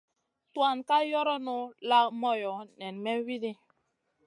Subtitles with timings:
[0.53, 1.57] Tuan ka yoronu
[1.89, 3.51] la moyo nen may widi.